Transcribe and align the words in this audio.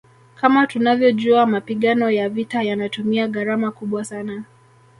Kama 0.35 0.67
tunavyojua 0.67 1.45
mapigano 1.45 2.11
ya 2.11 2.29
vita 2.29 2.61
yanatumia 2.63 3.27
gharama 3.27 3.71
kubwa 3.71 4.05
sana 4.05 4.43